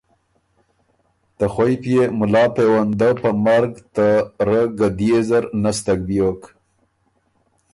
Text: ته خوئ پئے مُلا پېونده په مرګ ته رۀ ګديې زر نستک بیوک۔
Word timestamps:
ته 1.37 1.45
خوئ 1.53 1.73
پئے 1.81 2.01
مُلا 2.17 2.43
پېونده 2.55 3.09
په 3.21 3.29
مرګ 3.45 3.73
ته 3.95 4.07
رۀ 4.47 4.59
ګديې 4.79 5.19
زر 5.27 5.43
نستک 5.61 5.99
بیوک۔ 6.07 6.41